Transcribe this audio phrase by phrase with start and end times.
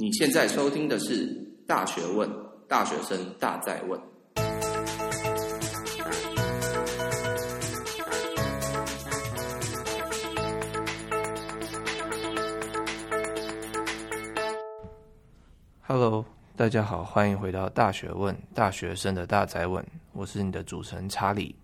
[0.00, 1.28] 你现在收听的是
[1.66, 2.26] 《大学问》，
[2.66, 4.00] 大学生大在问。
[15.82, 16.24] Hello，
[16.56, 19.86] 大家好，欢迎回到《大学问》，大学生的大在问。
[20.14, 21.54] 我是你的主持人查理。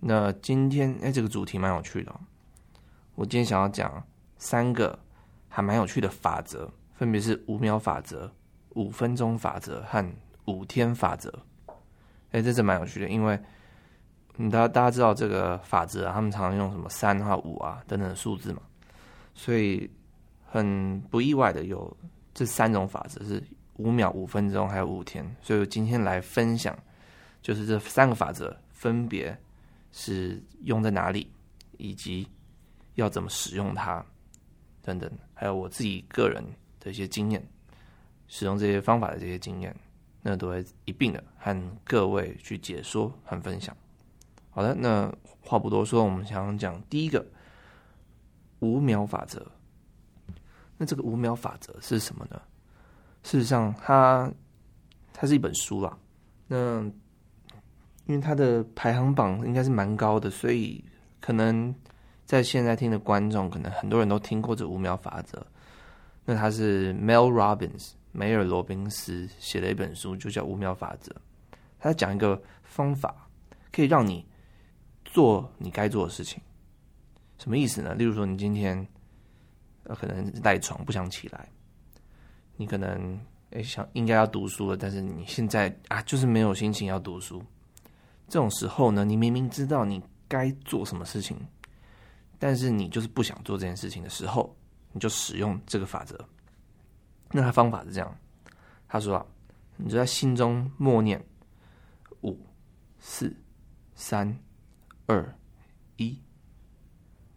[0.00, 2.12] 那今天，哎，这个主题蛮有趣的。
[3.14, 4.04] 我今天想要讲
[4.36, 4.98] 三个
[5.48, 6.68] 还蛮有趣的法则。
[7.02, 8.32] 分别是五秒法则、
[8.76, 10.08] 五分钟法则和
[10.44, 11.36] 五天法则。
[12.30, 13.36] 哎，这是蛮有趣的，因为
[14.36, 18.62] 你大大家知道这个法则，他们常用什么三啊、五啊等等数字嘛，
[19.34, 19.90] 所以
[20.44, 21.96] 很不意外的有
[22.32, 23.42] 这三种法则是
[23.78, 25.28] 五秒、五分钟还有五天。
[25.42, 26.72] 所以我今天来分享，
[27.42, 29.36] 就是这三个法则分别
[29.90, 31.28] 是用在哪里，
[31.78, 32.28] 以及
[32.94, 34.06] 要怎么使用它
[34.82, 36.40] 等等，还有我自己个人。
[36.82, 37.46] 的一些经验，
[38.26, 39.74] 使用这些方法的这些经验，
[40.20, 43.76] 那都会一并的和各位去解说和分享。
[44.50, 47.24] 好的，那话不多说，我们想讲第一个
[48.58, 49.46] 五秒法则。
[50.76, 52.42] 那这个五秒法则是什么呢？
[53.22, 54.28] 事实上它，
[55.12, 55.96] 它它是一本书啦。
[56.48, 56.82] 那
[58.06, 60.84] 因为它的排行榜应该是蛮高的，所以
[61.20, 61.72] 可能
[62.26, 65.46] 在现在听的观众，可能很多人都听过这五秒法则。
[66.24, 71.10] 那他是 Mel Robbins 梅尔罗宾斯写的一本书，就叫《五秒法则》。
[71.78, 73.28] 他讲一个方法，
[73.72, 74.24] 可以让你
[75.04, 76.40] 做你该做的事情。
[77.38, 77.94] 什么意思呢？
[77.94, 78.86] 例如说，你今天
[79.84, 81.48] 呃可能赖床不想起来，
[82.56, 83.18] 你可能
[83.50, 87.42] 诶想应该要读书了，但是你现在啊就是没有心情要读书。
[88.28, 91.36] 这种时候呢，你明明知道你该做什么事情，
[92.38, 94.54] 但是你就是不想做这件事情的时候。
[94.92, 96.18] 你就使用这个法则。
[97.30, 98.18] 那他方法是这样，
[98.86, 99.26] 他说啊，
[99.76, 101.22] 你就在心中默念
[102.22, 102.38] 五、
[102.98, 103.34] 四、
[103.94, 104.38] 三、
[105.06, 105.34] 二、
[105.96, 106.20] 一，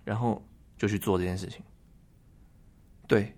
[0.03, 0.45] 然后
[0.77, 1.63] 就去做这件事情。
[3.07, 3.33] 对，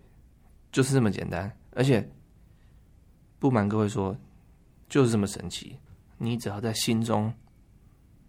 [0.71, 1.55] 就是这么简单。
[1.71, 2.09] 而且
[3.37, 4.17] 不瞒各位说，
[4.89, 5.77] 就是这么神奇。
[6.17, 7.31] 你只要在心中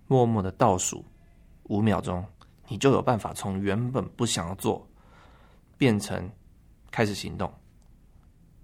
[0.06, 1.02] 默默的倒数
[1.64, 2.22] 五秒钟，
[2.68, 4.86] 你就有办法从原本不想要做。
[5.78, 6.30] 变成
[6.90, 7.50] 开始行动，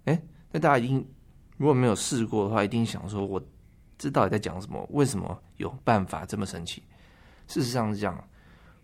[0.03, 0.21] 哎，
[0.51, 1.07] 那大家一定
[1.57, 3.41] 如果没有试过的话，一定想说：我
[3.97, 4.85] 这到底在讲什么？
[4.91, 6.83] 为什么有办法这么神奇？
[7.47, 8.27] 事实上是这样，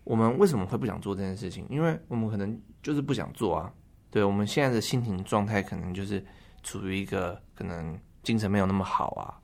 [0.04, 1.66] 我们为什么会不想做这件事情？
[1.68, 3.72] 因为我们可能就是不想做啊。
[4.10, 6.24] 对，我们现在的心情状态，可能就是
[6.62, 9.38] 处于一个可能精神没有那么好啊，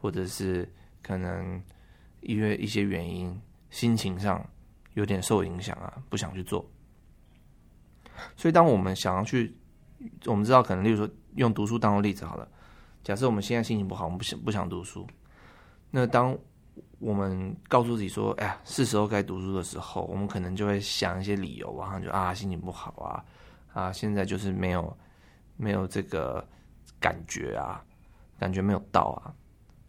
[0.00, 0.72] 或者是
[1.02, 1.62] 可能
[2.20, 3.40] 因为一些原因，
[3.70, 4.44] 心情上
[4.94, 6.68] 有点受影响啊，不想去做。
[8.36, 9.56] 所以，当我们想要去，
[10.26, 12.48] 我们知道可能，例如说用读书当做例子好了。
[13.02, 15.06] 假设我们现在心情不好，我们不想不想读书。
[15.90, 16.36] 那当
[16.98, 23.24] 我们告诉自己说：“哎呀，是时候该读书的时候”，我们可能就会想一些理由，然后就啊，心情不好啊，
[23.72, 24.94] 啊，现在就是没有
[25.56, 26.46] 没有这个
[27.00, 27.82] 感觉啊，
[28.38, 29.32] 感觉没有到啊。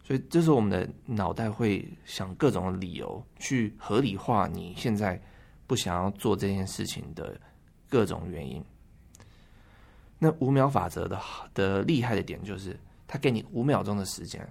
[0.02, 5.20] 所以，这时候我们的脑袋会想各种理由去合理化你现在
[5.66, 7.38] 不想要做这件事情的。
[7.90, 8.64] 各种原因，
[10.16, 11.20] 那五秒法则的
[11.52, 14.48] 的厉害的点就是，他给你五秒钟的时间，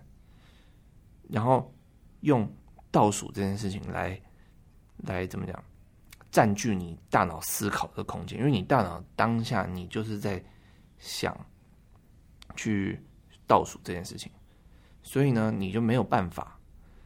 [1.29, 1.73] 然后
[2.19, 2.45] 用
[2.91, 4.21] 倒数这件事情来
[4.97, 5.63] 来怎么讲，
[6.29, 10.43] 占据你大脑思考的空间，因为你大脑当下你就是在
[10.97, 11.33] 想
[12.57, 13.01] 去
[13.47, 14.29] 倒数这件事情，
[15.01, 16.59] 所以呢，你就没有办法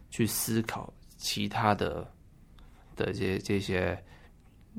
[0.09, 2.11] 去思考其他的
[2.95, 4.03] 的这这些。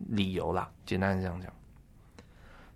[0.09, 1.53] 理由啦，简单是这样讲。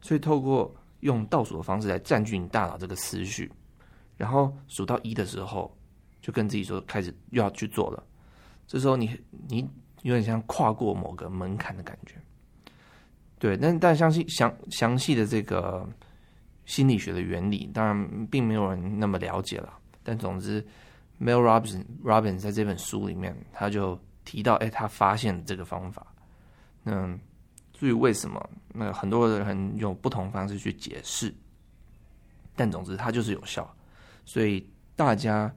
[0.01, 3.51] 所以透过用倒数的方式来占据你大脑这个思绪，
[4.17, 5.77] 然后数到一的时候，
[6.21, 8.03] 就跟自己说开始又要去做了。
[8.67, 9.19] 这时候你
[9.49, 9.69] 你
[10.03, 12.15] 有点像跨过某个门槛的感觉。
[13.39, 15.89] 对，但但详细详详细的这个
[16.67, 19.79] 心理学的原理，当然并没有人那么了解了。
[20.03, 20.61] 但总之
[21.21, 26.07] ，Mel Robins Robins 在这本书里面，他就提到，哎，他发现了这个方法。
[26.91, 27.19] 嗯，
[27.75, 31.35] 至于为什么，那很多人用不同方式去解释，
[32.57, 33.71] 但总之它就是有效。
[34.25, 35.55] 所以大家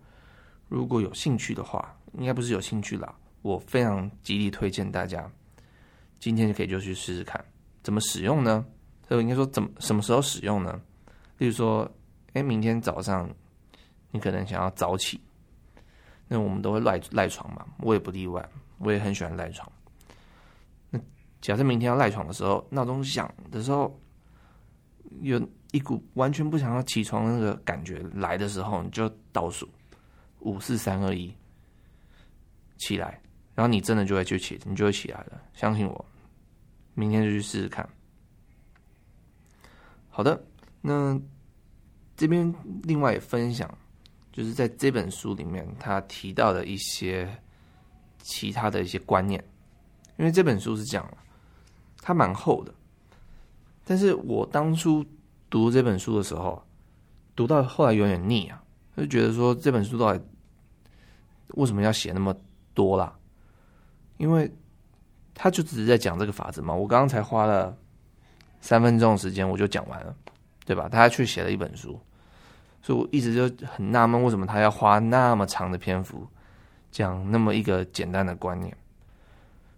[0.68, 5.32] 如果有兴趣的话，应该不是有兴趣啦，我非常极力推荐大家
[6.20, 7.44] 今天就可以就去试试看
[7.82, 8.66] 怎么使用呢？
[9.08, 10.82] 所以应该说怎么什么时候使用呢？
[11.38, 11.90] 例如说，
[12.34, 13.30] 哎，明天早上
[14.12, 15.22] 你可能想要早起，
[16.28, 18.46] 那我们都会赖赖床嘛，我也不例外，
[18.80, 19.72] 我也很喜欢赖床。
[21.42, 24.00] 假设明天要赖床的时候，闹钟响的时候，
[25.22, 25.42] 有
[25.72, 29.68] 一股完全不想要起床的那个感觉来的时候，你就倒数
[30.40, 31.34] 五四三二一
[32.78, 33.20] 起来，
[33.56, 35.42] 然后你真的就会去起，你就会起来了。
[35.54, 36.06] 相信我，
[36.94, 37.88] 明天就去试试看。
[40.10, 40.44] 好的，
[40.82, 41.20] 那
[42.16, 42.54] 这边
[42.84, 43.76] 另外也分享，
[44.32, 47.28] 就是在这本书里面他提到的一些
[48.20, 49.44] 其他的一些观念，
[50.18, 51.18] 因为这本书是这样，
[52.02, 52.74] 它蛮厚的，
[53.86, 55.06] 但是我当初。
[55.52, 56.64] 读这本书的时候，
[57.36, 58.64] 读到后来有点腻啊，
[58.96, 60.26] 就觉得说这本书到底
[61.56, 62.34] 为什么要写那么
[62.74, 63.14] 多啦？
[64.16, 64.50] 因为
[65.36, 66.74] 他就只是在讲这个法则嘛。
[66.74, 67.78] 我刚刚才花了
[68.62, 70.16] 三分钟时间，我就讲完了，
[70.66, 70.88] 对吧？
[70.88, 72.00] 他却写了一本书，
[72.82, 76.26] 所以我一直就很纳闷，为什么他要花那么长的篇幅
[76.94, 78.74] 讲那么一个简单的观念？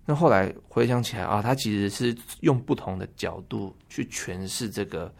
[0.05, 5.13] 那后来回想起来啊，他其实是用不同的角度去诠释这个。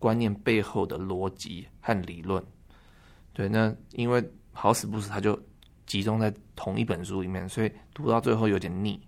[0.00, 2.42] 观念背后的逻辑和理论，
[3.34, 5.38] 对，那因为好死不死，他就
[5.84, 8.98] 集中在同一本书里面，所以读到最后有点腻。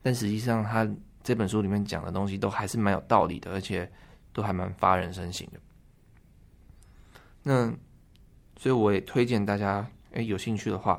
[0.00, 0.88] 但实际上，他
[1.22, 3.86] 这本书里面讲的东西都还是蛮有道理的，而且
[4.32, 5.60] 都还蛮发人深省的。
[7.42, 7.70] 那
[8.56, 10.98] 所以我也推荐大家，哎，有兴趣的话，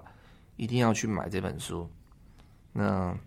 [0.57, 1.89] 一定要去买这本书。
[2.71, 3.17] 那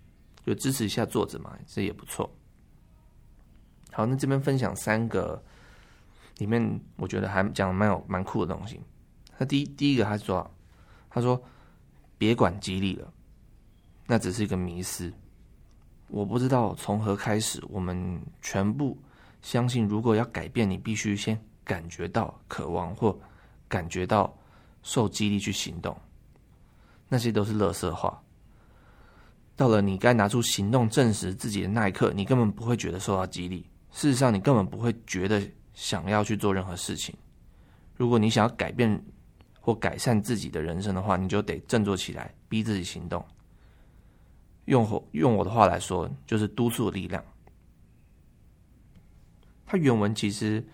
[0.47, 2.31] 就支持一下作者嘛，这也不错。
[3.93, 5.43] 好，那这边分享三个。
[6.39, 8.79] 里面我觉得还讲的蛮有蛮酷的东西。
[9.39, 10.55] 他第一第一个他说，
[11.09, 11.43] 他说
[12.19, 13.11] 别管激励了，
[14.07, 15.11] 那只是一个迷思。
[16.09, 18.99] 我不知道从何开始，我们全部
[19.41, 23.19] 相信，如果要改变，你必须先感觉到渴望或
[23.67, 24.37] 感觉到
[24.83, 25.99] 受激励去行动。
[27.09, 28.23] 那些都是垃圾话。
[29.57, 33.67] 到了你该拿出行动证实自己的那一刻，你根本不会觉得受到激励。
[33.91, 35.43] 事实上，你根本不会觉得。
[35.77, 37.15] 想要去做任何事情，
[37.97, 39.05] 如果你想要改变
[39.61, 43.23] 或改善自己的人生的话，你就得振作起来，逼自己行动。
[44.65, 47.23] 用我用我的话来说，就是督促力量。
[49.67, 50.67] 它原文其实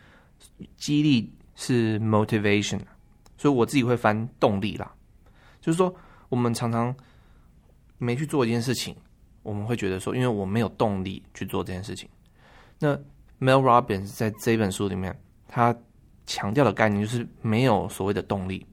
[0.77, 2.79] 激励是 motivation，
[3.37, 4.95] 所以我自己会翻动力啦。
[5.61, 5.93] 就是说，
[6.29, 6.95] 我们常常
[8.03, 8.97] 没去做一件事情，
[9.45, 12.09] 我们会觉得说，因为我没有动力去做这件事情。
[12.81, 12.97] 那
[13.39, 15.17] Mel Robbins 在这本书里面，
[15.47, 15.73] 他
[16.27, 18.67] 强调的概念就是没有所谓的动力，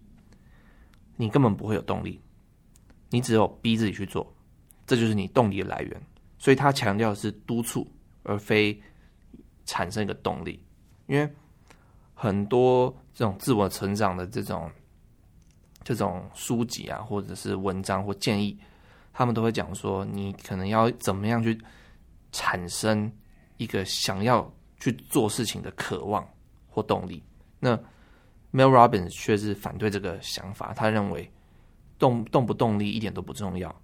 [1.15, 2.19] 你根本不会有动力，
[3.11, 4.35] 你只有逼自己去做，
[4.87, 6.01] 这就是你动力的来源。
[6.39, 7.87] 所以他强调的是督促，
[8.23, 8.81] 而非
[9.63, 10.59] 产生一个动力。
[11.05, 11.31] 因为
[12.15, 14.71] 很多这种自我成长的这种
[15.83, 18.57] 这种书籍啊，或者是文章或建议，
[19.13, 21.59] 他们都会讲说，你可能要怎么样去
[22.31, 23.11] 产生
[23.57, 24.51] 一个想要。
[24.81, 26.25] 去做事情的渴望
[26.69, 27.21] 或动力，
[27.59, 27.75] 那
[28.53, 30.73] Mel Robbins 却是反对这个想法。
[30.73, 31.29] 他认为
[31.97, 33.75] 动动不动力一点都不重要，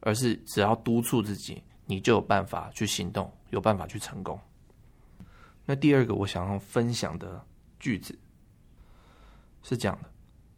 [0.00, 4.36] 而是只要督促自己，你就有办法去行动，有办法去成功。
[5.64, 7.40] 那第二个我想要分享的
[7.78, 8.18] 句子
[9.62, 10.10] 是这样的：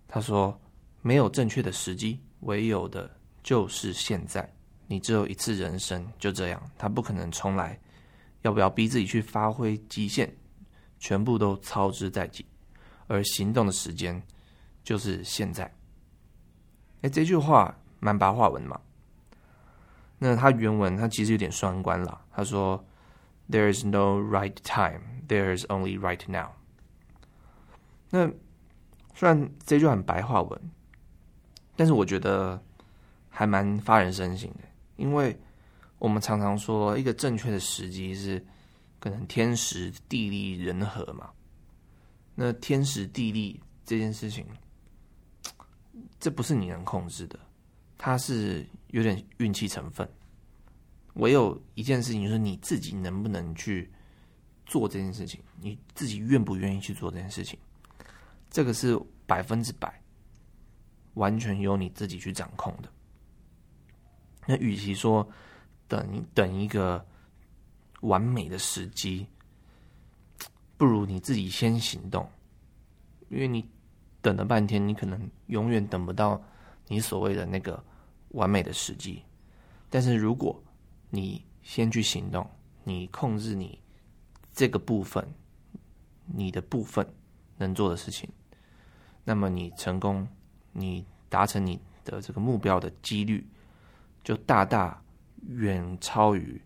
[0.09, 0.59] 他说，
[1.03, 3.15] 没有正确的时机，唯有的
[3.45, 4.53] 就是现在。
[4.89, 7.79] 你只有一次人生，就这样，他不可能重来。
[8.43, 10.31] 要不要逼自己去发挥极限，
[10.99, 12.45] 全部都操之在己，
[13.07, 14.23] 而行动的时间
[14.83, 15.73] 就是现在。
[17.01, 18.79] 哎，这句话蛮白话文嘛。
[20.19, 22.21] 那他原文他其实有点双关啦。
[22.31, 22.85] 他说
[23.49, 26.51] ：“There is no right time, there is only right now。”
[28.11, 28.31] 那
[29.15, 30.71] 虽然这句话很白话文，
[31.77, 32.63] 但是我觉得
[33.35, 34.61] 还蛮发人深省的，
[34.97, 35.37] 因为。
[36.01, 38.45] 我们常常说，一个正确的时机是
[39.01, 41.31] 可能天时地利人和嘛。
[42.35, 44.45] 那天时地利这件事情，
[46.21, 47.39] 这不是你能控制的，
[47.97, 50.07] 它是有点运气成分。
[51.15, 53.91] 唯有一件事情，就是你自己能不能去
[54.67, 57.59] 做这件事情，你自己愿不愿意去做这件事情，
[58.51, 60.03] 这个是百分之百
[61.15, 62.93] 完全由你自己去掌控的。
[64.47, 65.29] 那与其说，
[65.89, 67.05] 等等一个
[68.01, 69.27] 完美的时机，
[70.77, 72.29] 不如你自己先行动，
[73.29, 73.67] 因为你
[74.21, 76.43] 等了半天，你可能永远等不到
[76.89, 77.83] 你所谓的那个
[78.31, 79.23] 完美的时机。
[79.89, 80.63] 但是如果
[81.11, 82.49] 你先去行动，
[82.83, 83.79] 你控制你
[84.53, 85.27] 这个部分，
[86.27, 87.07] 你的部分
[87.57, 88.29] 能做的事情，
[89.25, 90.27] 那么你成功，
[90.73, 93.47] 你达成你的这个目标的几率
[94.25, 95.01] 就大大。
[95.47, 96.59] 远超于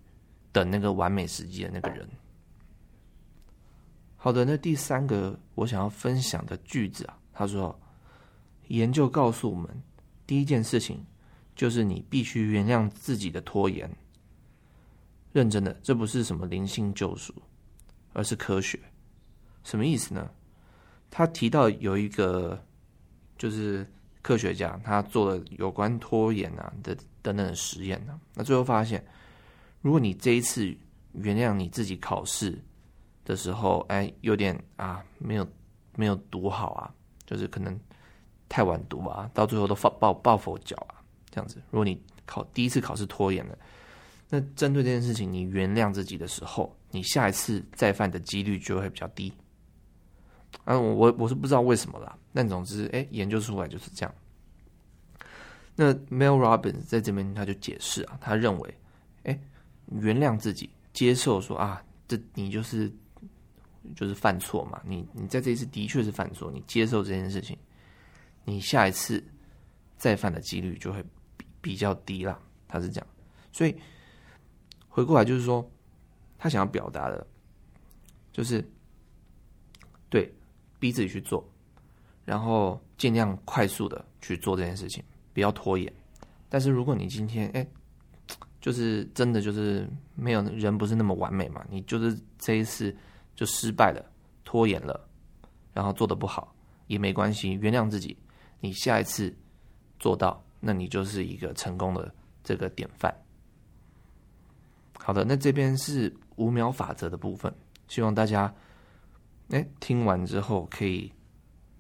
[0.53, 2.09] 等那个完美时机的那个人。
[4.17, 7.77] 好的，那第三个我想要分享的句子啊，他说，
[8.69, 9.69] 研究告诉我们，
[10.29, 11.05] 第一件事情
[11.57, 13.91] 就是你必须原谅自己的拖延。
[15.33, 17.35] 认真的，这不是什么灵性救赎，
[18.13, 18.79] 而是科学。
[19.65, 20.31] 什么意思呢？
[21.11, 22.65] 他提到有一个
[23.37, 23.85] 就是
[24.23, 29.05] 科学家，他做了有关拖延啊的等等的实验呢、那最后发现，
[29.83, 30.77] 如果你这一次
[31.13, 32.59] 原谅你自己考试
[33.25, 35.47] 的时候，哎，有点啊，没有
[35.97, 36.93] 没有读好啊，
[37.27, 37.79] 就是可能
[38.49, 41.57] 太晚读啊，到最后都抱抱抱佛脚啊，这样子。
[41.71, 43.59] 如果你考第一次考试拖延了。
[44.31, 49.33] 那针对这件事情，你原谅自己的时候，你下一次再犯的几率就会比较低。
[50.65, 54.15] 啊，我我是不知道为什么啦，但总之，哎，研究出来就是这样。
[55.75, 58.75] 那 Mel Robbins 在这边他就解释啊，他认为，
[59.25, 59.37] 哎，
[59.91, 62.89] 原谅自己，接受说啊，这你就是
[63.97, 67.59] 就是犯错嘛，你你在这一次的确是犯错，你接受这件事情，
[68.45, 69.21] 你下一次
[69.97, 71.03] 再犯的几率就会
[71.37, 72.41] 比比较低啦。
[72.69, 73.07] 他是这样，
[73.51, 73.75] 所以。
[74.91, 75.71] 回过来就是说，
[76.39, 77.25] 他想要表达的，
[78.33, 78.69] 就是
[80.09, 80.35] 对，
[80.81, 81.49] 逼自己去做，
[82.29, 85.91] 然后尽量快速的去做这件事情，不要拖延。
[86.51, 87.67] 但是如果你今天哎，
[88.61, 92.95] 就是真的就是没有人不是那么完美嘛，你就是这一次
[93.35, 94.05] 就失败了，
[94.45, 95.09] 拖延了，
[95.73, 96.55] 然后做得不好
[96.87, 98.15] 也没关系，原谅自己，
[98.61, 99.35] 你下一次
[99.99, 103.11] 做到，那你就是一个成功的这个典范。
[104.99, 107.51] 好的，那这边是五秒法则的部分，
[107.87, 108.55] 希望大家，
[109.49, 111.11] 哎，听完之后可以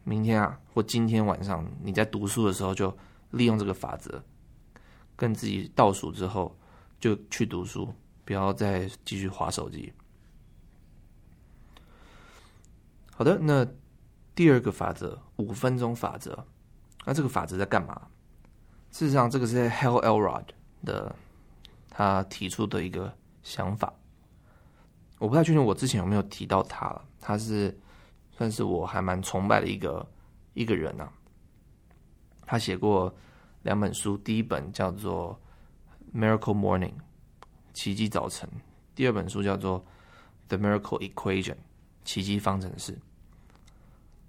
[0.04, 2.96] 明天啊或今天晚上你在读书的时候就
[3.30, 4.22] 利用这个法则，
[5.16, 6.56] 跟自己倒数之后
[6.98, 7.92] 就去读书，
[8.24, 9.92] 不要再继续划手机。
[13.14, 13.66] 好的，那
[14.34, 16.46] 第二个法则，五分钟法则，
[17.04, 18.08] 那这个法则在干嘛？
[18.90, 20.44] 事实上，这个是 Hal Elrod
[20.84, 21.14] 的。
[21.90, 23.12] 他提出的一个
[23.42, 23.92] 想法，
[25.18, 27.04] 我不太确定我之前有没有提到他了。
[27.20, 27.76] 他是
[28.38, 30.08] 算是我还蛮崇拜的一个
[30.54, 31.12] 一个人啊。
[32.46, 33.14] 他写过
[33.62, 35.38] 两本书，第一本叫做
[36.18, 36.92] 《Miracle Morning》
[37.74, 38.48] 奇迹早晨，
[38.94, 39.80] 第二本书叫做
[40.46, 41.54] 《The Miracle Equation》
[42.04, 42.96] 奇迹方程式。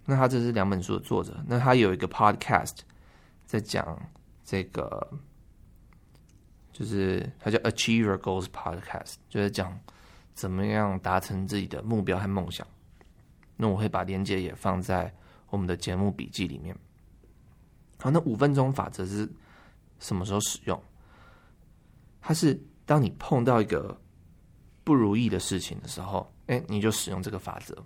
[0.06, 1.42] 那他这是两本书的作者。
[1.48, 2.80] 那他有一个 Podcast
[3.46, 3.98] 在讲
[4.44, 5.08] 这个。
[6.72, 9.78] 就是他叫 Achiever Goals Podcast，就是讲
[10.34, 12.66] 怎么样达成自己的目标和梦想。
[13.62, 15.14] 那我会把链接也放在
[15.50, 16.74] 我们的节目笔记里面。
[17.98, 19.30] 好，那五分钟法则是
[20.00, 20.82] 什么时候使用？
[22.22, 24.00] 它是当你碰到一个
[24.86, 27.78] 不如意的事情的时候，哎，你就使用这个法则。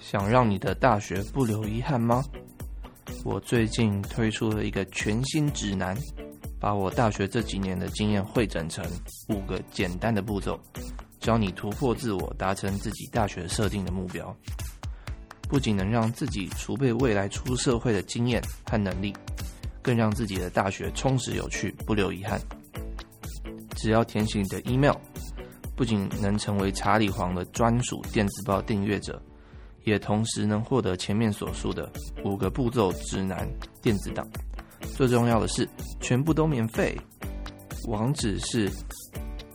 [0.00, 2.22] 想让你的大学不留遗憾吗？
[3.24, 5.96] 我最近推出了一个全新指南，
[6.60, 8.84] 把我大学这几年的经验汇整成
[9.28, 10.58] 五个简单的步骤，
[11.20, 14.34] 教你突破自我，达成自己大学设定的目标。
[15.48, 19.14] 不仅能让自己储备未来出社会的经验和能力，
[19.82, 22.40] 更让自己的大学充实有趣，不留遗憾。
[23.76, 24.96] 只要填写你的 email，
[25.76, 29.20] 不仅能成为查理皇的专属电子报订阅者。
[29.84, 31.90] 也同时能获得前面所述的
[32.22, 33.48] 五个步骤指南
[33.80, 34.28] 电子档，
[34.94, 35.66] 最重要的是
[36.00, 36.94] 全部都免费。
[37.88, 38.70] 网址是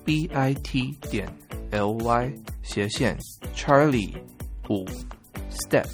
[0.04, 1.32] b i t 点
[1.76, 3.18] l y 斜线
[3.54, 4.16] Charlie
[4.70, 4.86] 五
[5.50, 5.88] Step。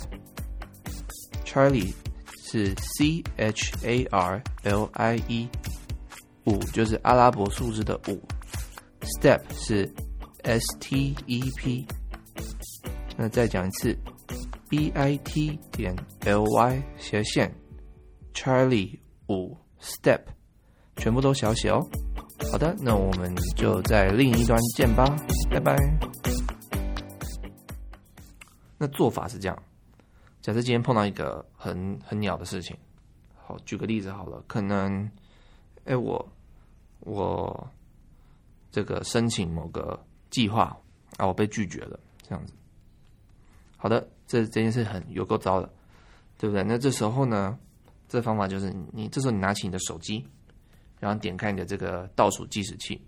[1.44, 1.94] Charlie
[2.44, 5.50] 是 c h a r l i e
[6.46, 8.22] 五就是阿拉伯数字的五
[9.02, 9.92] ，Step 是
[10.44, 11.88] s t e p。
[13.18, 13.98] 那再讲一次。
[14.72, 17.54] b i t 点 l y 斜线
[18.34, 20.22] Charlie 五 Step，
[20.96, 21.86] 全部都小写哦。
[22.52, 25.06] 好的，那我们就在另一端见吧，
[25.50, 25.74] 拜拜。
[28.78, 29.64] 那做法是这样：
[30.42, 32.76] 假设今天碰到一个很很鸟的事情，
[33.36, 35.10] 好，举个例子好了，可能，
[35.86, 36.30] 哎，我
[37.00, 37.70] 我
[38.70, 39.98] 这个申请某个
[40.30, 40.78] 计划
[41.16, 42.54] 啊，我被拒绝了，这样子。
[43.78, 44.06] 好的。
[44.28, 45.70] 这这件事很有够糟的，
[46.38, 46.64] 对不对？
[46.64, 47.60] 那这时候呢，
[48.08, 50.26] 这方法就是你这时候你拿起你的手机，
[51.02, 53.02] 然后点开你的这个倒数计时器，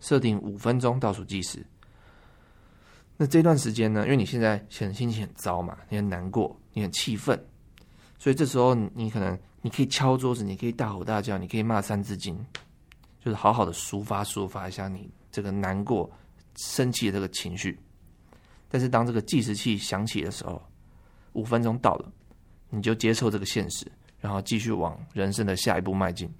[0.00, 1.64] 设定五分钟倒数计时。
[3.16, 7.42] 那这段时间呢，因为你现在很心情很糟嘛，你很难过，你很气愤，
[8.18, 12.38] 所以这时候你可能你可以敲桌子，你可以大吼大叫，你可以骂三字经，
[13.24, 16.08] 就是好好的抒发抒发一下你这个难过、
[16.56, 17.80] 生气的这个情绪。
[18.68, 20.62] 但是当这个计时器响起的时候，
[21.32, 22.12] 五分钟到了，
[22.68, 23.90] 你就接受这个现实，
[24.20, 26.30] 然后继续往人生的下一步迈进。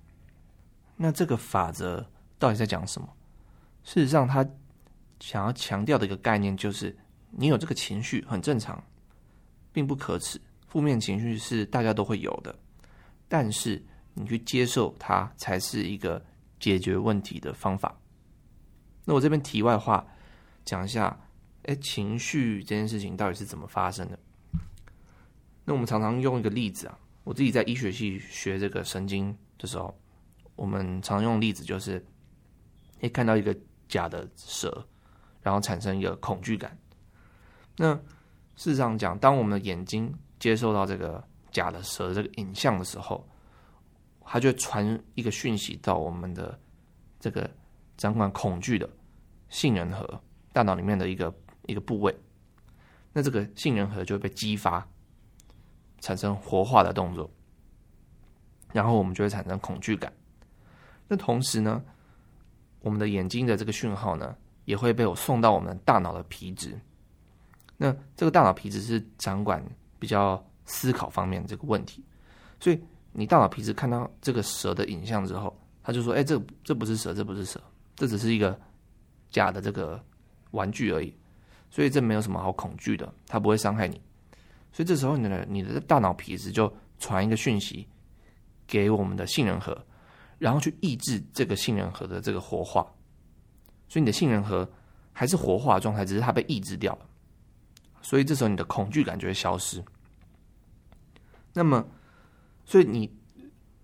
[1.01, 2.05] 那这个法则
[2.41, 3.09] 到底在讲什么？
[3.85, 4.45] 事实上，他
[5.21, 6.95] 想要强调的一个概念就是，
[7.31, 8.83] 你有这个情绪很正常，
[9.73, 10.41] 并不可耻。
[10.67, 12.55] 负面情绪是大家都会有的，
[13.29, 16.23] 但是你去接受它，才是一个
[16.59, 17.97] 解决问题的方法。
[19.05, 20.07] 那我这边题外话
[20.65, 21.19] 讲一下，
[21.63, 24.19] 哎，情绪这件事情到底是怎么发生的？
[25.65, 29.99] 那我们常常用一个例子啊，我自己在医学系学这个神经的时候，
[30.59, 32.05] 我们常用例子就是，
[32.99, 33.57] 你，看到一个
[33.89, 34.85] 假的蛇，
[35.41, 36.77] 然后产生一个恐惧感。
[37.77, 37.95] 那
[38.57, 41.23] 事实上讲，当我们的眼睛接受到这个
[41.53, 43.25] 假的蛇这个影像的时候，
[44.23, 46.59] 它就传一个讯息到我们的
[47.21, 47.49] 这个
[47.97, 48.91] 掌管恐惧的。
[49.49, 50.21] 杏仁核，
[50.53, 51.33] 大脑里面的一个
[51.67, 52.13] 一个部位，
[53.13, 54.85] 那这个杏仁核就会被激发，
[56.01, 57.31] 产生活化的动作，
[58.73, 60.13] 然后我们就会产生恐惧感。
[61.09, 61.83] 那同时呢，
[62.81, 64.37] 我们的眼睛的这个讯号呢，
[64.67, 66.79] 也会被我送到我们大脑的皮质。
[67.77, 69.61] 那这个大脑皮质是掌管
[69.99, 72.05] 比较思考方面的这个问题，
[72.61, 72.81] 所以
[73.13, 77.61] 你大脑皮质看到这个蛇的影像之后，他就说：“哎，这这不是蛇，这不是蛇，
[77.97, 78.59] 这只是一个。”
[79.31, 80.03] 假的这个
[80.53, 81.15] 玩具而已，
[81.69, 84.01] 所以这没有什么好恐惧的，它不会伤害你。
[84.73, 87.87] 所以这时候你的你的大脑皮质就传一个讯息
[88.67, 89.77] 给我们的杏仁核，
[90.39, 92.83] 然后去抑制这个杏仁核的这个活化。
[93.89, 94.69] 所以你的杏仁核
[95.13, 97.07] 还是活化状态，只是它被抑制掉了。
[98.01, 99.83] 所以这时候你的恐惧感就会消失。
[101.53, 101.85] 那么，
[102.65, 103.13] 所以你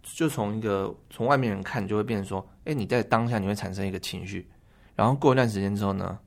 [0.02, 4.48] 就从一个从外面人看，就会变成说：哎，你在当下你会产生一个情绪。
[4.94, 6.18] 然后过一段时间之后呢，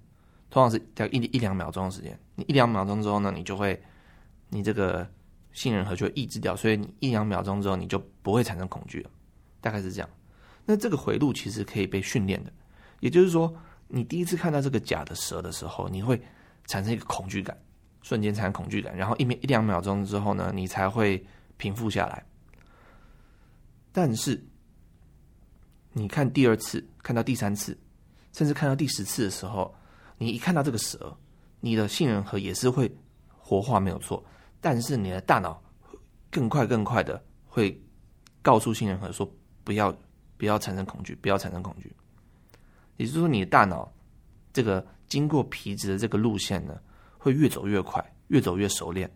[0.49, 3.81] 通常是在一一两秒钟的时间，你一两秒钟之后呢，你就会，
[4.49, 5.07] 你这个
[5.53, 9.09] 杏仁核就会抑制掉，所以你一两秒钟之后你就不会产生恐惧了，
[9.61, 10.09] 大概是这样。
[10.65, 12.51] 那这个回路其实可以被训练的，
[12.99, 13.53] 也就是说，
[13.87, 16.21] 你第一次看到这个假的蛇的时候，你会
[16.65, 17.57] 产生一个恐惧感，
[18.01, 21.25] 瞬间产生恐惧感，然后一秒一两秒钟之后呢，你才会
[21.57, 22.23] 平复下来。
[23.91, 24.41] 但是，
[25.93, 27.77] 你看第二次，看到第三次。
[28.33, 29.73] 甚至看到第十次的时候，
[30.19, 31.17] 你一看到这个蛇，
[31.59, 32.93] 你的杏仁核也是会
[33.35, 34.23] 活化，没有错。
[34.61, 35.59] 但是你的大脑
[36.29, 37.81] 更快、更快的会
[38.43, 39.27] 告诉杏仁核说
[39.67, 39.93] ：“不要，
[40.37, 41.93] 不要产生恐惧，不要产生恐惧。”
[42.95, 43.91] 也就是说，你的大脑
[44.53, 46.79] 这个经过皮质的这个路线呢，
[47.17, 49.11] 会越走越快，越走越熟练。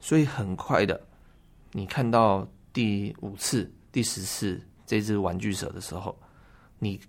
[0.00, 1.00] 所以很快的，
[1.72, 6.14] 你看到第五次、第十次这只玩具蛇的时候，
[6.78, 7.00] 你。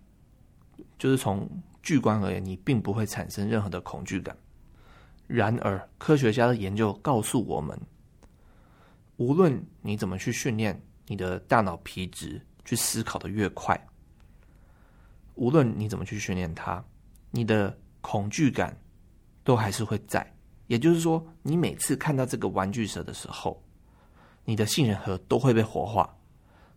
[0.97, 1.49] 就是从
[1.83, 4.35] 巨观而言，你并不会产生任何的恐惧感。
[5.25, 7.79] 然而，科学家的研究告诉我们，
[9.17, 13.79] 无论你怎么去训练你的大脑皮质去思考的越快，
[15.35, 16.83] 无论你怎么去训练它，
[17.31, 18.77] 你的恐惧感
[19.43, 20.25] 都还是会在。
[20.67, 23.61] 也就是说，你每次看到这个玩具蛇的时候，
[24.43, 26.11] 你的杏仁核都会被活化，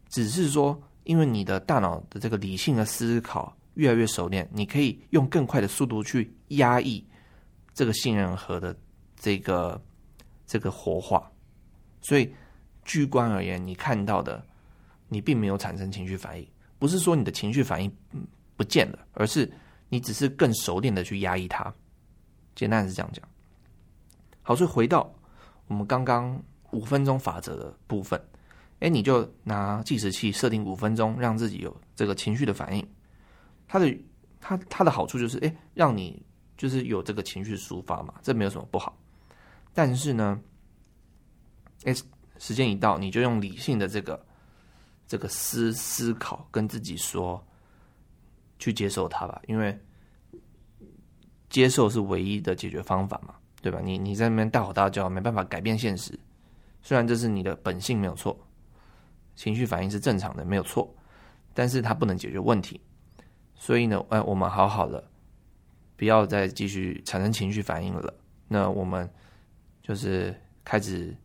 [0.09, 3.55] 只是说，因为你的大脑的这个理性的思考。
[3.75, 7.07] 越来越熟练，你可以用更快的速度去压抑
[7.73, 8.77] 这个杏仁核的
[9.15, 9.81] 这个
[10.49, 11.31] 这个活化，
[12.01, 12.29] 所以
[12.89, 14.43] 居观而言，你看到的
[15.09, 16.49] 你并没有产生情绪反应，
[16.79, 17.93] 不是说你的情绪反应
[18.57, 19.49] 不见了，而是
[19.91, 21.73] 你只是更熟练的去压抑它。
[22.55, 23.23] 简单是这样讲。
[24.43, 25.09] 好，所以回到
[25.67, 28.19] 我们刚刚五分钟法则的部分，
[28.81, 32.85] 哎，你就拿计时器设定五分钟，让自己有这个情绪的反应。
[33.67, 33.95] 它的
[34.41, 36.25] 它它的好处就是，哎，让你
[36.57, 38.97] 就是有这个情绪抒发嘛，这没有什么不好。
[39.75, 40.41] 但是呢，
[41.85, 41.95] 哎，
[42.39, 44.27] 时间一到，你就用理性的这个
[45.07, 47.45] 这个思思考，跟自己说，
[48.59, 49.79] 去接受它吧，因为
[51.49, 53.81] 接受是唯一的解决方法嘛，对吧？
[53.83, 56.19] 你你在那边大吼大叫，没办法改变现实。
[56.83, 58.39] 虽然这是你的本性没有错，
[59.35, 60.95] 情绪反应是正常的没有错，
[61.55, 62.81] 但是它不能解决问题。
[63.55, 65.03] 所以呢，哎，我们好好的，
[65.97, 68.15] 不要再继续产生情绪反应了。
[68.47, 69.11] 那我们
[69.83, 71.17] 就是开始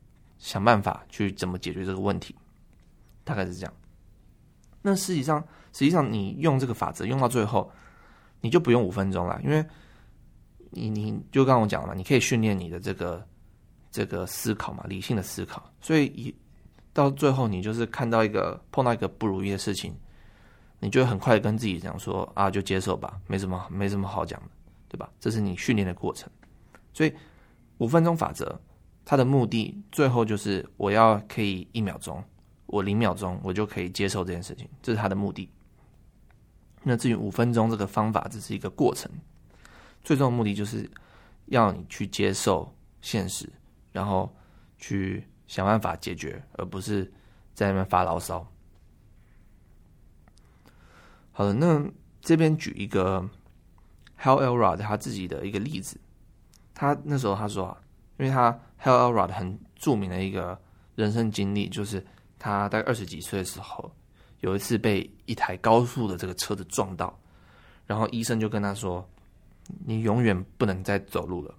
[0.43, 2.35] 想办法去怎么解决这个问题，
[3.23, 3.73] 大概是这样。
[4.81, 5.39] 那实际上，
[5.71, 7.71] 实际上你用这个法则用到最后，
[8.41, 9.65] 你就不用五分钟了，因为
[10.71, 13.25] 你你就刚我讲了嘛，你可以训练你的这个
[13.89, 15.71] 这个思考嘛，理性的思考。
[15.79, 16.35] 所以一
[16.91, 19.95] 到最后，你就是看到一个碰到一个不如意的事情。
[20.79, 24.49] 你就很快跟自己讲说啊，就接受吧，没什么，没什么好讲的，
[24.89, 25.09] 对吧？
[25.17, 26.29] 这是你训练的过程。
[26.91, 27.13] 所以
[27.77, 28.59] 五分钟法则，
[29.05, 32.23] 他的目的最后就是我要可以一秒钟，
[32.65, 35.49] 我零秒钟我就可以接受这件事情，这是他的目的。
[36.83, 39.11] 那至于五分钟这个方法，只是一个过程，
[40.03, 40.89] 最终的目的就是
[41.45, 43.49] 要你去接受现实，
[43.91, 44.33] 然后
[44.77, 47.11] 去想办法解决，而不是
[47.53, 48.45] 在那边发牢骚。
[51.31, 51.85] 好的，那
[52.21, 53.29] 这边举一个
[54.19, 55.99] Hal Elrod 他自己的一个例子，
[56.73, 57.81] 他那时候他说啊，
[58.17, 60.59] 因为他 Hal Elrod 很著名的一个
[60.95, 62.05] 人生经历，就是
[62.37, 63.91] 他大概二十几岁的时候。
[64.39, 67.17] 有一次被一台高速的这个车子撞到，
[67.87, 69.07] 然后医生就跟他说
[69.85, 71.55] ：“你永远不能再走路了。”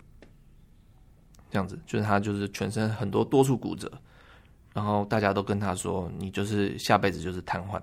[1.51, 3.91] 这样子，就是他就是全身很多多处骨折，
[4.75, 7.81] 然后大家都跟他说：“你就是下辈子就是瘫痪。”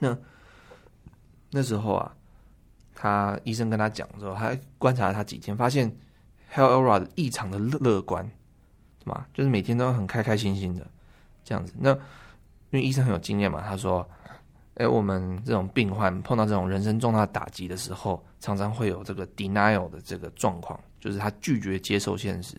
[0.00, 0.16] 那
[1.50, 2.16] 那时候啊，
[2.94, 5.94] 他医生跟他讲的时候，他观察了他几天，发现
[6.56, 8.26] 还有 Elra 异常的乐观，
[9.00, 9.26] 对吗？
[9.34, 10.90] 就是每天都很开开心心的
[11.44, 11.74] 这样子。
[11.78, 12.00] 那因
[12.80, 14.08] 为医生很有经验嘛，他说
[14.76, 22.56] ：“哎，我们这种病患碰到这种人生重大打击的时候，常常会有这个 denial 的这个状况，就是他拒绝接受现实，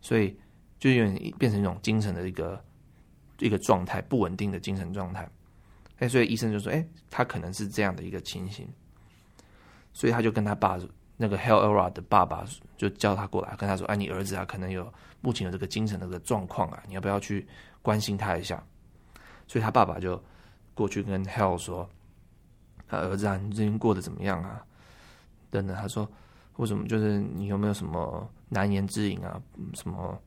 [0.00, 0.38] 所以
[0.78, 2.64] 就有点变成一种精神的一个
[3.40, 5.28] 一个状态，不稳定的精神状态。
[5.98, 8.68] 哎，所以医生就说：哎，他可能是这样的一个情形，
[9.92, 10.78] 所以他就跟他爸
[11.16, 12.44] 那个 Helera 的爸爸
[12.76, 17.46] 就叫他过来，跟他说：哎，你儿子啊，可能有目前有这个精神的个状况啊，你要不要去
[17.82, 18.62] 关心他一下？”
[19.46, 20.22] 所以他爸爸就
[20.74, 21.88] 过去跟 Hell 说
[22.88, 24.64] ：“他儿子啊，你最近过得怎么样啊？”
[25.50, 26.08] 等等，他说
[26.56, 26.88] ：“为什么？
[26.88, 29.40] 就是你有没有什么难言之隐啊？
[29.74, 30.18] 什么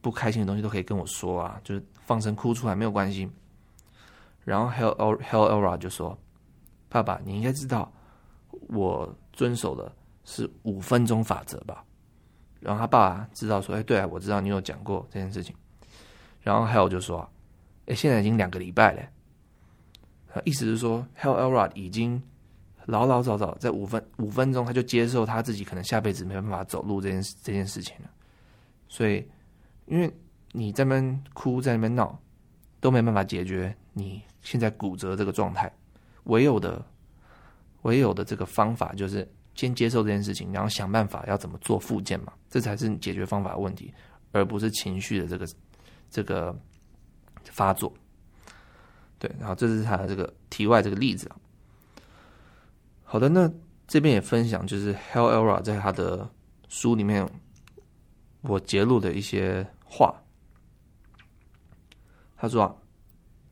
[0.00, 3.30] 不开心的东西都可以跟我说啊，就是放声哭出来没有关系。”
[4.44, 6.16] 然后 Hal Hal Elrod 就说
[6.88, 7.92] ：“爸爸，你应该知道
[8.68, 9.92] 我遵守了
[10.26, 11.82] 是五分钟法则吧？”
[12.60, 15.56] 然后他爸知道说：“哎，对啊，我知道你有讲过这件事情。”
[16.44, 17.26] 然后 Hal 就说。
[17.88, 22.20] 哎，现在已经两个礼拜了，意思是说，Hal Elrod 已经
[22.86, 28.10] 老老早早在五分五分钟他就接受他自己可能下辈子没办法走路这件这件事情了。
[28.88, 29.24] 所以，
[29.84, 30.12] 因为
[30.50, 32.18] 你在那边哭在那边闹，
[32.80, 35.72] 都没办法解决你现在骨折这个状态。
[36.24, 36.84] 唯有的
[37.82, 43.92] 唯有的这个方法就是先接受这件事情，然后想办法要怎么做复健嘛，这才是解决方法的问题，
[44.30, 45.44] 而不是情绪的这个
[46.08, 46.56] 这个。
[47.52, 47.90] 发作，
[49.20, 51.30] 对，然后这是他的这个题外这个例子。
[53.04, 53.48] 好的，那
[53.86, 56.28] 这边也分享，就是 Hal Elrod 在他的
[56.68, 57.24] 书里面，
[58.40, 60.12] 我揭露的一些话。
[62.36, 62.74] 他说啊，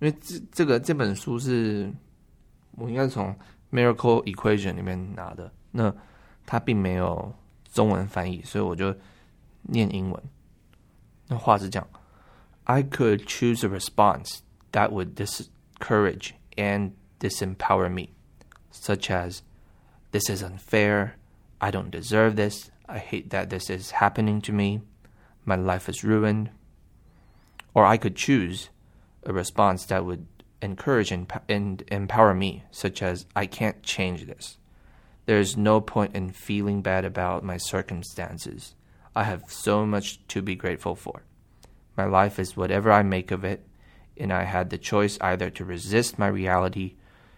[0.00, 1.88] 因为这这个这本书是
[2.72, 3.32] 我应该是从
[3.70, 5.93] Miracle Equation 里面拿的，那
[6.45, 7.33] 他并没有
[7.71, 8.95] 中文翻译，所以我就
[9.63, 10.23] 念英文。
[11.27, 11.87] 那话是这样。
[12.65, 14.39] I could choose a response
[14.71, 18.09] that would discourage and disempower me,
[18.71, 19.41] such as,
[20.11, 21.15] This is unfair,
[21.61, 24.81] I don't deserve this, I hate that this is happening to me,
[25.45, 26.49] my life is ruined.
[27.73, 28.69] Or I could choose
[29.23, 30.25] a response that would
[30.61, 34.57] encourage and, and empower me, such as, I can't change this.
[35.25, 38.75] There is no point in feeling bad about my circumstances.
[39.15, 41.23] I have so much to be grateful for.
[41.95, 43.67] My life is whatever I make of it,
[44.17, 46.95] and I had the choice either to resist my reality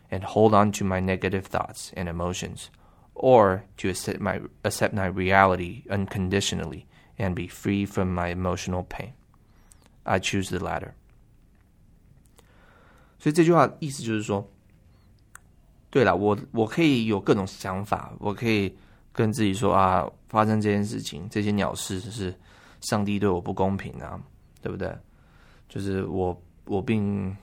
[0.10, 2.70] and hold on to my negative thoughts and emotions,
[3.15, 6.86] or to accept my, accept my reality unconditionally
[7.17, 9.13] and be free from my emotional pain.
[10.06, 10.96] I choose the latter.
[13.20, 14.50] 所以这句话意思就是说，
[15.97, 18.77] 对了，我我可以有各种想法，我可以
[19.15, 22.35] 跟自己说啊，发生这件事情，这些鸟事是
[22.81, 24.21] 上帝对我不公平啊。
[24.63, 24.93] 对不对？
[25.69, 27.37] 就是我，我并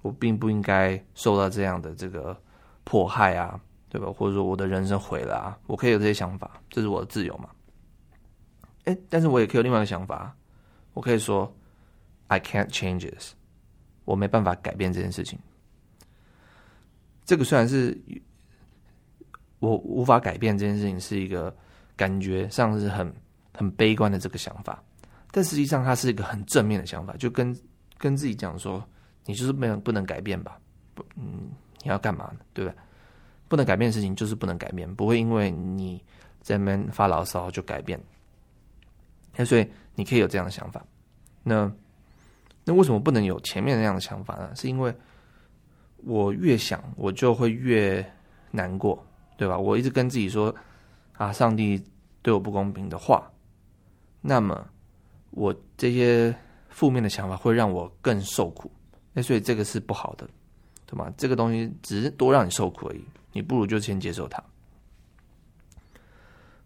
[0.00, 2.40] 我并不应该受到这样的这个
[2.84, 4.12] 迫害啊，对吧？
[4.12, 7.48] 或者说我的人生毁了啊，我可以有这些想法，这是我的自由嘛。
[8.84, 10.32] 哎，但是我也可以有另外一个想法，
[10.94, 11.52] 我可以说
[12.28, 13.32] I can't change this，
[14.04, 15.36] 我没办法改变这件事情。
[17.30, 17.96] 这个虽然是
[19.60, 21.56] 我无法改变这件事情，是一个
[21.94, 23.14] 感觉上是很
[23.54, 24.82] 很悲观的这个想法。
[25.30, 27.56] 但实际上，它是一个很正面的想法，就跟
[27.98, 28.84] 跟自己讲说，
[29.26, 30.58] 你就是不能不能改变吧，
[30.92, 31.52] 不，嗯，
[31.84, 32.40] 你要干嘛呢？
[32.52, 32.76] 对不对？
[33.46, 36.02] 不能改变的事情就是不能改变，不会因为你
[36.40, 37.96] 在那边发牢骚就改变。
[39.36, 39.64] 那所以
[39.94, 40.84] 你可以有这样的想法。
[41.44, 41.70] 那
[42.64, 44.52] 那为什么不能有前面那样的想法呢？
[44.56, 44.92] 是因为
[46.04, 48.04] 我越想，我就会越
[48.50, 49.04] 难过，
[49.36, 49.56] 对吧？
[49.58, 50.54] 我一直跟自己说
[51.14, 51.82] 啊，上帝
[52.22, 53.30] 对我不公平的话，
[54.20, 54.66] 那么
[55.30, 56.34] 我这些
[56.68, 58.70] 负面的想法会让我更受苦。
[59.12, 60.28] 那所以这个是不好的，
[60.86, 61.12] 对吗？
[61.16, 64.42] 这个东西只是多让你受苦而已，你不如就先接受它。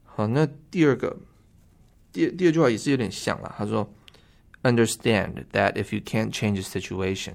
[0.04, 1.16] 好，那第二个，
[2.12, 3.52] 第第二句话也是有点像了。
[3.58, 3.88] 他说
[4.62, 7.34] ：“Understand that if you can't change the situation,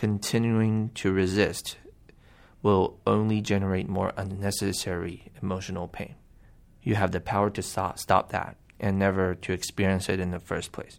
[0.00, 1.76] continuing to resist
[2.62, 6.14] will only generate more unnecessary emotional pain.
[6.82, 10.38] You have the power to stop stop that, and never to experience it in the
[10.38, 10.96] first place.”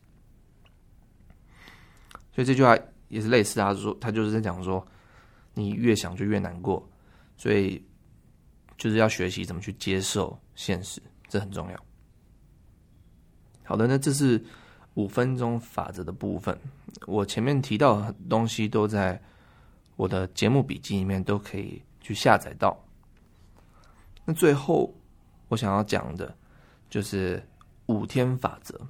[2.33, 4.85] 所以这句话也是类似，他说他就是在讲说，
[5.53, 6.87] 你越想就越难过，
[7.35, 7.83] 所以。
[8.77, 11.85] 就是要学习怎么去接受现实，这很重要。
[13.63, 14.39] 好的，那这是
[14.93, 16.55] 五分钟法则的部分。
[17.06, 19.20] 我前面提到的东西都在
[19.96, 22.76] 我的节目笔记里面，都可以去下载到。
[24.24, 24.94] 那最后
[25.48, 26.34] 我想要讲的
[26.88, 27.42] 就是
[27.86, 28.80] 五天法则。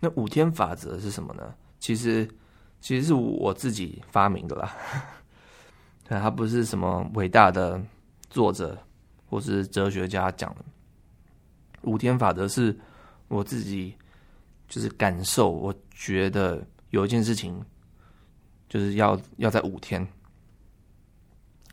[0.00, 1.54] 那五天法则是什么呢？
[1.78, 2.28] 其实
[2.80, 4.76] 其实是我自己发明的啦，
[6.04, 7.80] 它不是什么伟大的
[8.30, 8.78] 作者。
[9.28, 10.64] 或是哲学家讲的
[11.82, 12.78] 五天法则，是
[13.26, 13.92] 我自己
[14.68, 16.64] 就是感受，我觉得
[16.96, 17.62] 有一件事情
[18.70, 20.06] 就是要要在五天，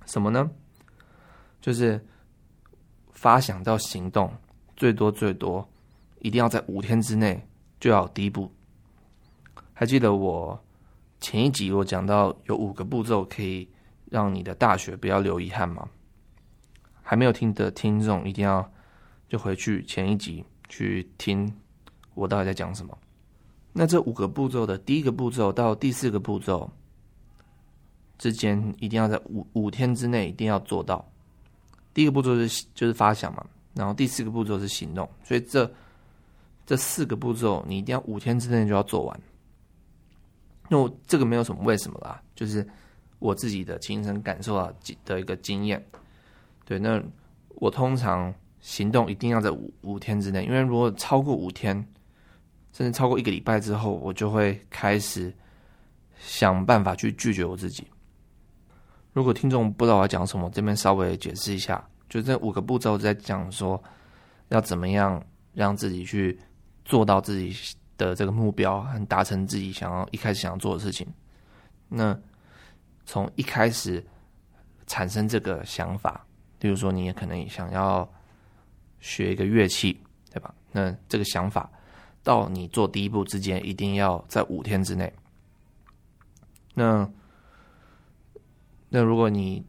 [0.06, 0.52] 什么呢？
[1.62, 2.06] 就是
[3.14, 4.30] 发想到行动，
[4.76, 5.66] 最多最多
[6.20, 7.48] 一定要在五天之内
[7.80, 8.52] 就要第一步。
[9.74, 10.62] 还记得我
[11.22, 13.70] 前一集我讲到有五个步骤可以
[14.12, 15.88] 让你的大学不要留遗憾吗？
[17.02, 18.70] 还没有听的听众，一定要
[19.30, 21.50] 就回去前一集去听
[22.14, 22.98] 我到底在讲什么。
[23.74, 26.72] 那这五个步骤的第一个步骤到第四个步骤
[28.20, 31.04] 之间，一定要在五五天之内一定要做到。
[31.94, 35.70] 第一个步骤是就是发想嘛，然后第四个步骤是行动，所以这
[36.66, 39.20] 这四个步骤你一定要五天之内就要做完。
[40.70, 42.68] 那我这个没有什么为什么啦，就是
[43.20, 45.84] 我自己的亲身感受到的一个经验。
[46.66, 47.04] 对，那
[47.56, 51.86] 我通常行动一定要在五五天之内，因为如果超过五天，
[52.74, 55.34] 甚至超过一个礼拜之后，我就会开始
[56.20, 57.88] 想办法去拒绝我自己。
[59.14, 63.82] 如果听众不知道我要讲什么，这边稍微解释一下，就这五个步骤在讲说
[64.50, 66.38] 要怎么样让自己去
[66.84, 67.56] 做到自己
[67.96, 71.08] 的这个目标，和达成自己想要一开始想要做的事情。
[71.88, 72.20] 那
[73.06, 74.04] 从一开始
[74.88, 76.26] 产生这个想法。
[76.60, 78.10] 比如说，你也可能想要
[79.02, 80.00] 学一个乐器，
[80.32, 80.56] 对吧？
[80.72, 81.70] 那这个想法
[82.24, 85.12] 到你做第一步之间，一定要在五天之内。
[86.74, 87.08] 那
[88.90, 89.64] 那如果你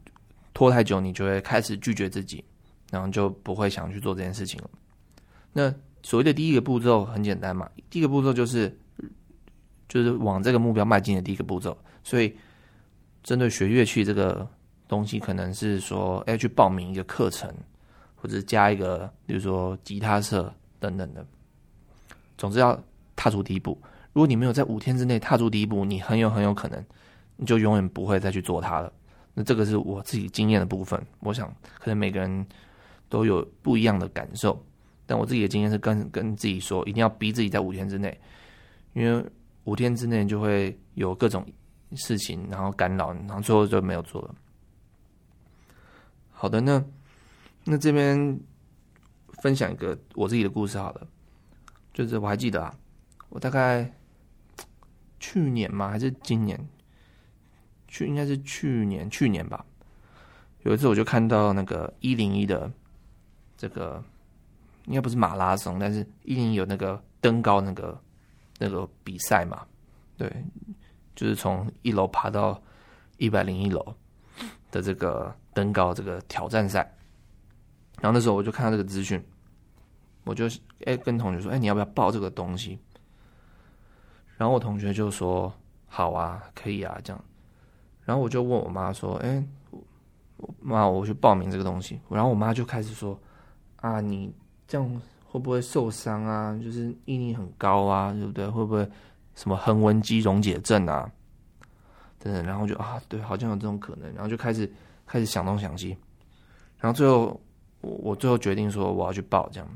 [0.55, 2.45] 拖太久，你就会开始拒绝自己，
[2.91, 4.71] 然后就不会想去做这件事情了。
[5.53, 8.75] 那所谓的第一个步骤很简单嘛，第一个步骤就是
[9.89, 11.77] 就是往这个目标迈进的第一个步骤。
[12.03, 12.35] 所以，
[13.23, 14.49] 针对学乐器这个。
[14.87, 17.53] 东西可能是说，哎，去报名一个课程，
[18.15, 21.27] 或者加一个，比如说吉他社等等的。
[22.37, 22.79] 总之要
[23.17, 23.81] 踏出第一步。
[24.13, 26.85] 如果你没有在五天之内踏出第一步，你很有很有可能
[27.37, 28.93] 你就永远不会再去做它了。
[29.35, 31.05] 那这个是我自己经验的部分。
[31.19, 32.47] 我想可能每个人
[33.09, 34.65] 都有不一样的感受，
[35.07, 38.17] 但我自己的经验是跟跟自己说，一定要逼自己在五天之内，
[38.93, 39.25] 因为
[39.65, 41.45] 五天之内就会有各种
[41.97, 44.35] 事情，然后干扰，然后最后就没有做了。
[46.31, 46.85] 好的，那
[47.65, 48.39] 那这边
[49.43, 51.07] 分享一个我自己的故事好了，
[51.95, 52.75] 就是我还记得啊，
[53.31, 53.91] 我大概
[55.19, 56.69] 去年嘛，还是今年，
[57.89, 59.65] 去应该是去年去年吧，
[60.65, 62.71] 有一次我就看到那个一零一的
[63.57, 64.05] 这个
[64.85, 67.99] 应该不是马拉松，但是一零一有那个登高那个
[68.59, 69.65] 那个比赛嘛，
[70.19, 70.31] 对，
[71.15, 72.61] 就是从一楼爬到
[73.17, 73.97] 一百零一楼
[74.71, 75.35] 的这个。
[75.55, 76.81] 登高这个挑战赛，
[78.01, 79.25] 然后那时候我就看到这个资讯，
[80.25, 80.47] 我就
[80.85, 82.79] 哎跟同学说，哎你要不要报这个东西？
[84.37, 85.53] 然后我同学就说
[85.87, 87.25] 好啊，可以啊这样。
[88.05, 89.47] 然后我就问我妈说，哎，
[90.61, 92.01] 妈，我去报名这个东西。
[92.09, 93.19] 然后我妈就开始说，
[93.77, 94.35] 啊你
[94.67, 96.59] 这样会不会受伤啊？
[96.63, 98.49] 就是毅力很高啊，对不对？
[98.49, 98.89] 会不会
[99.35, 101.11] 什么横纹肌溶解症啊？
[102.19, 102.45] 等等。
[102.45, 104.13] 然后就啊对，好像有这种可能。
[104.15, 104.73] 然后就开始。
[105.07, 105.95] 开始想东想西，
[106.79, 107.39] 然后最后
[107.83, 109.69] 我我最后决定说我要去报这样，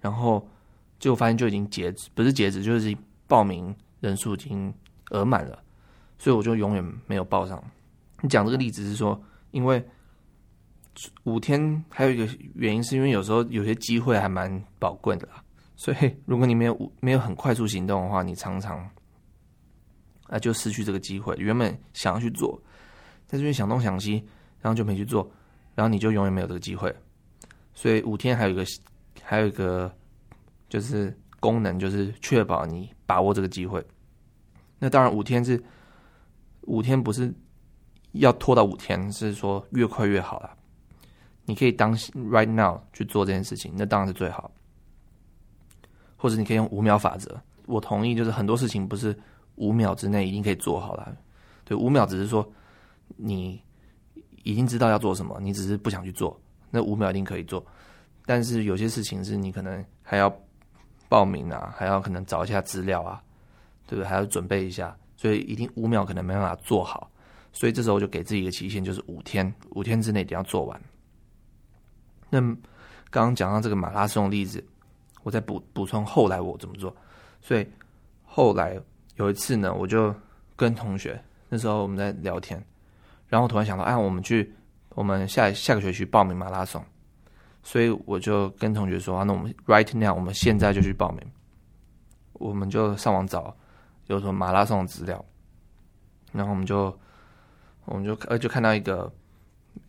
[0.00, 0.46] 然后
[0.98, 4.72] 就发现就已经截止，不是截止，就是报名人数已经
[5.10, 5.62] 额满了，
[6.18, 7.62] 所以我就永远没有报上。
[8.20, 9.84] 你讲这个例子是说，因为
[11.24, 15.42] 五天还有一个原因是因为有时候有些机会还蛮宝贵的啦，
[15.76, 18.88] 所以如果你没有没有很快速行动的话，你常常
[20.24, 21.36] 啊就失去这个机会。
[21.36, 22.60] 原本想要去做，
[23.26, 24.24] 在这边想东想西，
[24.60, 25.30] 然后就没去做，
[25.76, 26.92] 然后你就永远没有这个机会。
[27.74, 28.64] 所以五天还有一个
[29.30, 29.94] 还有一个
[30.70, 33.84] 就是功能，就是确保你把握这个机会。
[34.78, 35.62] 那当然五天是
[36.62, 37.30] 五天不是
[38.12, 40.56] 要拖到五天，是说越快越好啦。
[41.44, 44.50] 你可以当 right now 去做这件事情，那当然是最好。
[46.16, 49.14] 或者你可以用五秒法则，我同意，就是很多事情不是
[49.56, 51.14] 五秒之内一定可以做好了。
[51.66, 52.50] 对，五秒只是说
[53.18, 53.62] 你
[54.42, 57.62] 已经知道要做什么，你只是不想去做，那五秒一定可以做。
[58.28, 60.30] 但是有些事情是你可能还要
[61.08, 63.22] 报名啊，还要可能找一下资料啊，
[63.86, 64.06] 对不对？
[64.06, 67.10] 还要准备一下，所以一定五秒可能没办法做好。
[67.54, 70.78] 所以这时候就给自己一个期限，就是五天，五天之内一定要做完。
[72.28, 72.38] 那
[73.08, 74.62] 刚刚讲到这个马拉松的例子，
[75.22, 76.94] 我再补补充后来我怎么做。
[77.40, 77.66] 所以
[78.26, 78.78] 后来
[79.16, 80.14] 有一次呢，我就
[80.54, 82.62] 跟同学那时候我们在聊天，
[83.26, 84.52] 然后突然想到，哎，我们去
[84.90, 86.84] 我们下下个学期报名马拉松，
[87.68, 91.20] 所以我就跟同学说啊，那我们 right now 我们现在就去报名，
[92.32, 93.54] 我们就上网找
[94.06, 95.22] 有什么马拉松的资料，
[96.32, 96.98] 然后我们就
[97.84, 99.12] 我们就呃就看到一个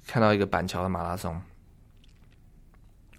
[0.06, 1.42] 看到一个板桥的马拉松。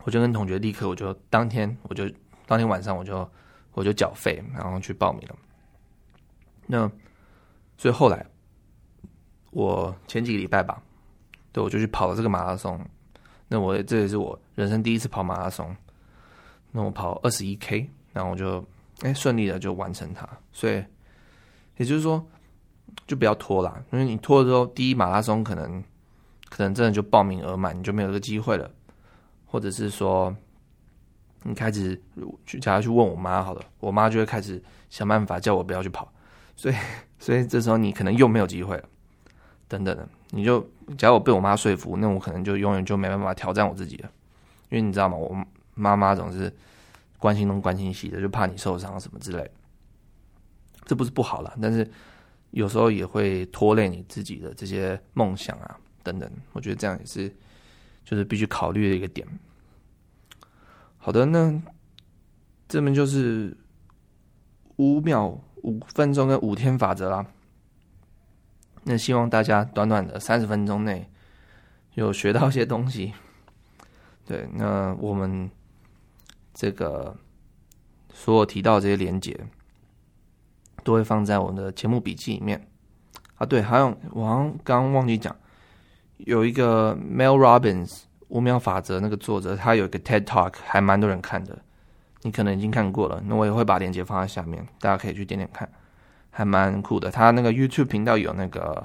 [0.05, 2.07] 我就跟同学立刻，我就当天，我就
[2.45, 3.27] 当天晚上，我就
[3.73, 5.37] 我就缴费，然后去报名了。
[6.67, 6.87] 那
[7.79, 8.27] 所以后来，
[9.53, 10.83] 我前几个礼拜吧，
[11.51, 12.79] 对，我就去跑了这个马拉松。
[13.53, 15.77] 那我这也是我人生第一次跑马拉松。
[16.71, 18.65] 那我跑二十一 K，然后我就
[19.03, 20.27] 哎顺利的就完成它。
[20.53, 20.85] 所以
[21.77, 22.25] 也就是说，
[23.09, 25.83] 就不要拖啦，因为你拖了之后，第一马拉松可能
[26.49, 28.71] 可能真的就报名额满，你就没有这个机会了。
[29.47, 30.33] 或者是说，
[31.43, 32.01] 你开始
[32.47, 36.13] 去假如去问我妈好了，我妈就会开始想办法叫我不要去跑，
[36.55, 36.75] 所以
[37.19, 38.85] 所以这时候你可能又没有机会了，
[39.71, 40.61] 等等的，你就
[40.99, 44.11] 假如我被我妈说服，那我可能就永远就没办法挑战我自己了，
[44.69, 45.17] 因为你知道吗？
[45.17, 45.35] 我
[45.75, 46.53] 妈妈总是
[47.17, 49.51] 关心东关心西的，就怕你受伤什么之类，
[50.85, 51.89] 这不是不好了，但是
[52.51, 57.33] 有时候也会拖累你自己的这些梦想啊等等，我觉得这样也是。
[58.03, 59.25] 就是必须考虑的一个点。
[60.97, 61.63] 好的，那
[62.67, 63.57] 这边就是
[64.77, 65.29] 五秒、
[65.63, 67.25] 五分钟跟五天法则啦。
[68.91, 71.09] 那希望大家短短的三十分钟内
[71.95, 73.15] 有学到一些东西。
[74.27, 75.49] 对，那我们
[76.53, 77.17] 这个
[78.13, 79.39] 所有提到这些连接
[80.83, 82.67] 都会放在我们的节目笔记里面。
[83.37, 85.35] 啊，对，还有我好像刚刚忘记讲。
[86.17, 91.57] 有一个 Mel Robbins 五秒法则那个作者，他有一个 TED Talk，还蛮多人看的。
[92.23, 95.71] 你可能已经看过了，那我也会把链接放在下面，大家可以去点点看，
[96.31, 97.11] 还蛮酷的。
[97.11, 98.85] 他那个 YouTube 频道有那个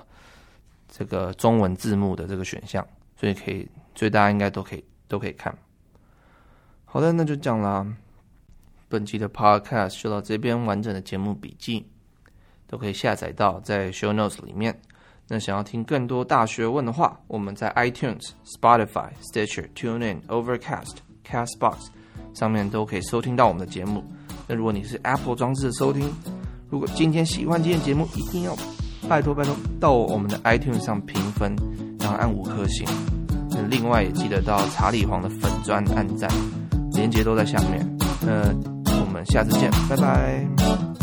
[0.89, 5.55] 这个中文字幕的这个选项，所以可以，所以大家应该都可以都可以看。
[6.85, 7.85] 好的，那就这样啦。
[8.87, 11.85] 本期的 Podcast 就到这边，完整的节目笔记
[12.67, 14.79] 都可以下载到在 Show Notes 里面。
[15.27, 21.87] 那想要听更多大学问的话，我们在 iTunes、Spotify、Stitcher、TuneIn、Overcast、Castbox
[22.35, 24.03] 上面都可以收听到我们的节目。
[24.47, 26.07] 那如果你是 Apple 装置的收听，
[26.75, 28.53] 如果今天喜欢今天节目，一定要
[29.07, 31.55] 拜托拜托到我们的 iTunes 上评分，
[31.97, 32.85] 然后按五颗星。
[33.69, 36.29] 另外也记得到查理皇的粉砖按赞，
[36.91, 37.97] 连接都在下面。
[38.19, 38.53] 那
[38.99, 40.94] 我们下次见，拜拜。